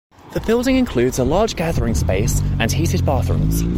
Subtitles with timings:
[0.33, 3.61] The building includes a large gathering space and heated bathrooms.